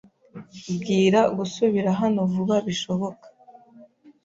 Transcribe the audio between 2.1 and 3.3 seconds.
vuba bishoboka.